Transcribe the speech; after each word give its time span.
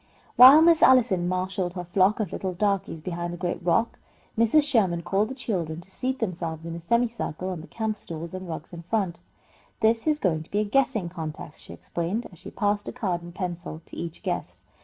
While 0.35 0.63
Miss 0.63 0.81
Allison 0.81 1.27
marshalled 1.27 1.75
her 1.75 1.83
flock 1.83 2.19
of 2.19 2.31
little 2.31 2.55
darkies 2.55 3.03
behind 3.03 3.31
the 3.33 3.37
great 3.37 3.63
rock, 3.63 3.99
Mrs. 4.35 4.63
Sherman 4.67 5.03
called 5.03 5.29
the 5.29 5.35
children 5.35 5.79
to 5.79 5.91
seat 5.91 6.17
themselves 6.17 6.65
in 6.65 6.73
a 6.75 6.79
semicircle 6.79 7.47
on 7.47 7.61
the 7.61 7.67
camp 7.67 7.97
stools 7.97 8.33
and 8.33 8.49
rugs 8.49 8.73
in 8.73 8.81
front. 8.81 9.19
"This 9.81 10.07
is 10.07 10.19
to 10.21 10.39
be 10.49 10.57
a 10.57 10.63
guessing 10.65 11.07
contest," 11.07 11.61
she 11.61 11.71
explained, 11.71 12.25
as 12.31 12.39
she 12.39 12.49
passed 12.49 12.87
a 12.87 12.91
card 12.91 13.21
and 13.21 13.35
pencil 13.35 13.83
to 13.85 13.95
each 13.95 14.23
guest. 14.23 14.63